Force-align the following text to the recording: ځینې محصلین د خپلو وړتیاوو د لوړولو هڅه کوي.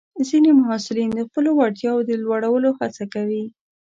ځینې 0.27 0.49
محصلین 0.61 1.09
د 1.13 1.19
خپلو 1.27 1.49
وړتیاوو 1.59 2.07
د 2.09 2.11
لوړولو 2.23 2.69
هڅه 2.79 3.03
کوي. 3.13 3.45